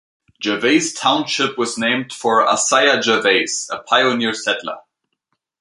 Gervais 0.43 0.93
Township 0.99 1.59
was 1.59 1.77
named 1.77 2.11
for 2.11 2.41
Isiah 2.51 3.03
Gervais, 3.03 3.67
a 3.69 3.77
pioneer 3.83 4.33
settler. 4.33 4.79